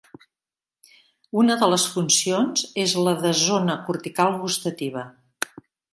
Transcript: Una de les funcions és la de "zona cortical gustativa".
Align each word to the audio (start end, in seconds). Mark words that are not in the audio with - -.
Una 1.41 1.57
de 1.63 1.69
les 1.73 1.85
funcions 1.97 2.63
és 2.85 2.95
la 3.09 3.15
de 3.27 3.35
"zona 3.43 3.79
cortical 3.91 4.37
gustativa". 4.47 5.05